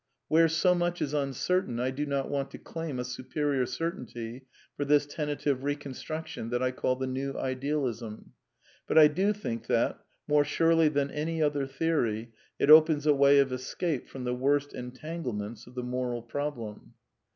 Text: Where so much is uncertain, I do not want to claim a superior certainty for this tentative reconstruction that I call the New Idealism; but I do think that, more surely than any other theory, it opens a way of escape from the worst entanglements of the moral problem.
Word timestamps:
Where 0.29 0.47
so 0.47 0.73
much 0.73 0.99
is 0.99 1.13
uncertain, 1.13 1.79
I 1.79 1.91
do 1.91 2.07
not 2.07 2.27
want 2.27 2.49
to 2.49 2.57
claim 2.57 2.97
a 2.97 3.03
superior 3.03 3.67
certainty 3.67 4.47
for 4.75 4.83
this 4.83 5.05
tentative 5.05 5.63
reconstruction 5.63 6.49
that 6.49 6.63
I 6.63 6.71
call 6.71 6.95
the 6.95 7.05
New 7.05 7.37
Idealism; 7.37 8.33
but 8.87 8.97
I 8.97 9.07
do 9.07 9.31
think 9.31 9.67
that, 9.67 10.03
more 10.27 10.43
surely 10.43 10.87
than 10.89 11.11
any 11.11 11.39
other 11.43 11.67
theory, 11.67 12.31
it 12.57 12.71
opens 12.71 13.05
a 13.05 13.13
way 13.13 13.37
of 13.37 13.53
escape 13.53 14.09
from 14.09 14.23
the 14.23 14.33
worst 14.33 14.73
entanglements 14.73 15.67
of 15.67 15.75
the 15.75 15.83
moral 15.83 16.23
problem. 16.23 16.95